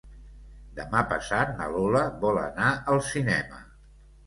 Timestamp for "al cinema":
2.95-3.65